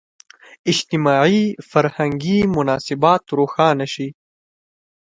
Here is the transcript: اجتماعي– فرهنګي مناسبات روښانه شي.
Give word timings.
اجتماعي– 0.71 1.41
فرهنګي 1.71 2.39
مناسبات 2.55 3.23
روښانه 3.37 3.85
شي. 3.93 4.07